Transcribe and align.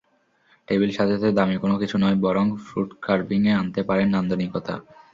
Table 0.67 0.91
সাজাতে 0.97 1.29
দামি 1.37 1.55
কোনো 1.57 1.75
কিছু 1.81 1.95
নয়, 2.03 2.17
বরং 2.25 2.45
ফ্রুট 2.65 2.89
কার্ভিংয়ে 3.01 3.57
আনতে 3.61 3.81
পারেন 3.89 4.07
নান্দনিকতা। 4.09 4.75